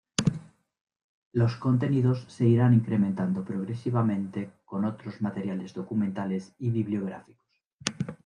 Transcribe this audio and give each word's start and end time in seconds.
Los 1.31 1.57
contenidos 1.57 2.25
se 2.27 2.45
irán 2.47 2.73
incrementando 2.73 3.45
progresivamente 3.45 4.49
con 4.65 4.83
otros 4.85 5.21
materiales 5.21 5.75
documentales 5.75 6.55
y 6.57 6.71
bibliográficos. 6.71 7.61